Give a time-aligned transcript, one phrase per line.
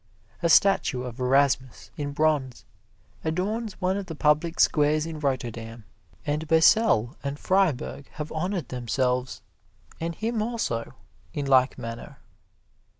[0.41, 2.65] A statue of Erasmus in bronze
[3.23, 5.85] adorns one of the public squares in Rotterdam,
[6.25, 9.43] and Basel and Freiburg have honored themselves,
[9.99, 10.95] and him also,
[11.33, 12.17] in like manner.